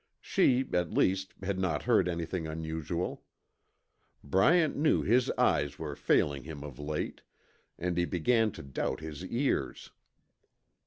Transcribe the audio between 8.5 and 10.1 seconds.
to doubt his ears.